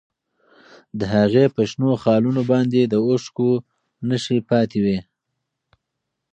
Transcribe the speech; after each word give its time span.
د 0.99 1.01
هغې 1.15 1.45
په 1.55 1.61
شنو 1.69 1.89
خالونو 2.03 2.41
باندې 2.51 2.79
د 2.85 2.95
اوښکو 3.07 3.51
نښې 4.07 4.39
پاتې 4.49 4.79
وې. 4.85 4.99